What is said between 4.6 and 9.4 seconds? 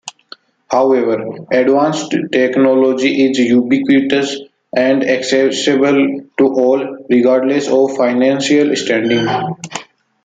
and accessible to all, regardless of financial standing.